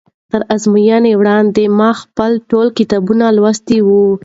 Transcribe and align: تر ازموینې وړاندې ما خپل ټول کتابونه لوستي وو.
تر 0.31 0.41
ازموینې 0.53 1.13
وړاندې 1.17 1.63
ما 1.79 1.91
خپل 2.01 2.31
ټول 2.49 2.67
کتابونه 2.77 3.25
لوستي 3.37 3.79
وو. 3.87 4.05